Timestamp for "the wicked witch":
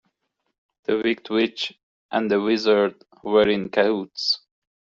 0.85-1.73